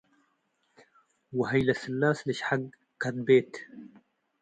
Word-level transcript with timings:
ወሀይሌ-ስላስ 1.37 2.19
ልሽሐግ 2.27 2.61
ከድቤት 3.01 3.53